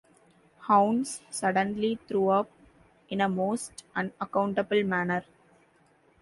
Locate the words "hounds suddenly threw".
0.67-2.29